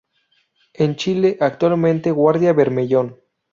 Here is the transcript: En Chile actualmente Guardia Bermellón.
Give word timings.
En 0.73 0.95
Chile 0.95 1.37
actualmente 1.39 2.09
Guardia 2.09 2.53
Bermellón. 2.53 3.19